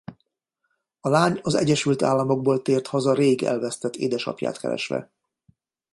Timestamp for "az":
1.43-1.55